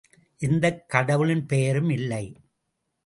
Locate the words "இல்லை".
1.89-2.25